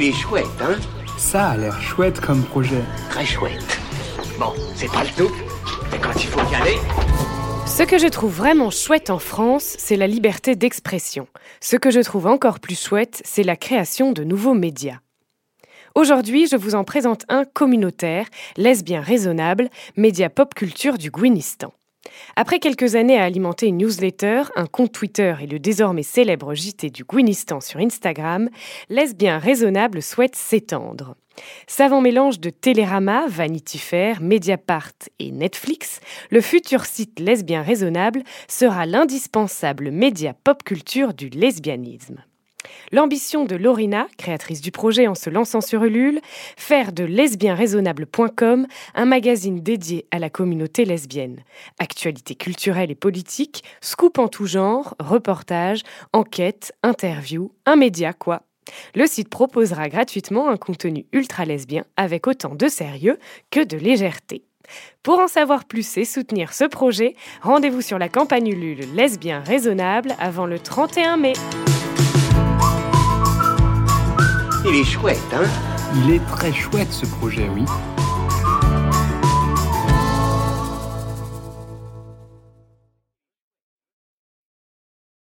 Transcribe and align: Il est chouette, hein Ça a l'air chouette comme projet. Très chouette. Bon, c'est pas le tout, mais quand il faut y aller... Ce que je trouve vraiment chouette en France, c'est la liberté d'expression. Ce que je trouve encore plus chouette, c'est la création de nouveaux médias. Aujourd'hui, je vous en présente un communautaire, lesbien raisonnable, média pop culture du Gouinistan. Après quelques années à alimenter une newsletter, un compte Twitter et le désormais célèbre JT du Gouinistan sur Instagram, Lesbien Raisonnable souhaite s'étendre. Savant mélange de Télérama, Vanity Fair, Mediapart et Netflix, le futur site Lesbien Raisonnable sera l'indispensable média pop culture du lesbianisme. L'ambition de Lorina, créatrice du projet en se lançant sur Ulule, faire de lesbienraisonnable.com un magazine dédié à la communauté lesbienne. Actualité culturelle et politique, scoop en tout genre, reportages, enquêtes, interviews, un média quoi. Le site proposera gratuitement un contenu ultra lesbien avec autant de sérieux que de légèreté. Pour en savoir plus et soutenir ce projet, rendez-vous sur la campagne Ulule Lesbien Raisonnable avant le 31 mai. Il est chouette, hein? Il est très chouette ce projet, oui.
Il 0.00 0.04
est 0.04 0.12
chouette, 0.12 0.46
hein 0.60 0.76
Ça 1.16 1.48
a 1.48 1.56
l'air 1.56 1.82
chouette 1.82 2.20
comme 2.20 2.44
projet. 2.44 2.84
Très 3.10 3.26
chouette. 3.26 3.80
Bon, 4.38 4.52
c'est 4.76 4.86
pas 4.92 5.02
le 5.02 5.10
tout, 5.16 5.34
mais 5.90 5.98
quand 5.98 6.14
il 6.14 6.28
faut 6.28 6.52
y 6.52 6.54
aller... 6.54 6.76
Ce 7.66 7.82
que 7.82 7.98
je 7.98 8.06
trouve 8.06 8.32
vraiment 8.32 8.70
chouette 8.70 9.10
en 9.10 9.18
France, 9.18 9.74
c'est 9.76 9.96
la 9.96 10.06
liberté 10.06 10.54
d'expression. 10.54 11.26
Ce 11.60 11.74
que 11.74 11.90
je 11.90 11.98
trouve 11.98 12.28
encore 12.28 12.60
plus 12.60 12.80
chouette, 12.80 13.20
c'est 13.24 13.42
la 13.42 13.56
création 13.56 14.12
de 14.12 14.22
nouveaux 14.22 14.54
médias. 14.54 15.00
Aujourd'hui, 15.96 16.46
je 16.46 16.54
vous 16.54 16.76
en 16.76 16.84
présente 16.84 17.24
un 17.28 17.44
communautaire, 17.44 18.26
lesbien 18.56 19.00
raisonnable, 19.00 19.68
média 19.96 20.30
pop 20.30 20.54
culture 20.54 20.96
du 20.96 21.10
Gouinistan. 21.10 21.72
Après 22.36 22.58
quelques 22.58 22.94
années 22.94 23.18
à 23.18 23.24
alimenter 23.24 23.66
une 23.66 23.78
newsletter, 23.78 24.44
un 24.56 24.66
compte 24.66 24.92
Twitter 24.92 25.34
et 25.42 25.46
le 25.46 25.58
désormais 25.58 26.02
célèbre 26.02 26.54
JT 26.54 26.90
du 26.90 27.04
Gouinistan 27.04 27.60
sur 27.60 27.80
Instagram, 27.80 28.48
Lesbien 28.88 29.38
Raisonnable 29.38 30.02
souhaite 30.02 30.36
s'étendre. 30.36 31.16
Savant 31.66 32.00
mélange 32.00 32.40
de 32.40 32.50
Télérama, 32.50 33.26
Vanity 33.28 33.78
Fair, 33.78 34.20
Mediapart 34.20 34.92
et 35.18 35.30
Netflix, 35.30 36.00
le 36.30 36.40
futur 36.40 36.84
site 36.84 37.20
Lesbien 37.20 37.62
Raisonnable 37.62 38.22
sera 38.48 38.86
l'indispensable 38.86 39.90
média 39.90 40.34
pop 40.44 40.62
culture 40.64 41.14
du 41.14 41.28
lesbianisme. 41.28 42.24
L'ambition 42.92 43.44
de 43.44 43.56
Lorina, 43.56 44.06
créatrice 44.16 44.60
du 44.60 44.70
projet 44.70 45.06
en 45.06 45.14
se 45.14 45.30
lançant 45.30 45.60
sur 45.60 45.84
Ulule, 45.84 46.20
faire 46.56 46.92
de 46.92 47.04
lesbienraisonnable.com 47.04 48.66
un 48.94 49.04
magazine 49.04 49.60
dédié 49.60 50.06
à 50.10 50.18
la 50.18 50.30
communauté 50.30 50.84
lesbienne. 50.84 51.42
Actualité 51.78 52.34
culturelle 52.34 52.90
et 52.90 52.94
politique, 52.94 53.64
scoop 53.80 54.18
en 54.18 54.28
tout 54.28 54.46
genre, 54.46 54.94
reportages, 54.98 55.82
enquêtes, 56.12 56.72
interviews, 56.82 57.52
un 57.66 57.76
média 57.76 58.12
quoi. 58.12 58.42
Le 58.94 59.06
site 59.06 59.28
proposera 59.28 59.88
gratuitement 59.88 60.48
un 60.48 60.56
contenu 60.56 61.06
ultra 61.12 61.44
lesbien 61.44 61.84
avec 61.96 62.26
autant 62.26 62.54
de 62.54 62.68
sérieux 62.68 63.18
que 63.50 63.64
de 63.64 63.76
légèreté. 63.76 64.44
Pour 65.02 65.18
en 65.18 65.28
savoir 65.28 65.64
plus 65.64 65.96
et 65.96 66.04
soutenir 66.04 66.52
ce 66.52 66.64
projet, 66.64 67.14
rendez-vous 67.42 67.80
sur 67.80 67.98
la 67.98 68.08
campagne 68.08 68.48
Ulule 68.48 68.84
Lesbien 68.94 69.40
Raisonnable 69.40 70.14
avant 70.18 70.46
le 70.46 70.58
31 70.58 71.16
mai. 71.16 71.32
Il 74.70 74.74
est 74.74 74.84
chouette, 74.84 75.18
hein? 75.32 75.46
Il 75.94 76.10
est 76.10 76.26
très 76.26 76.52
chouette 76.52 76.92
ce 76.92 77.06
projet, 77.06 77.48
oui. 77.54 77.64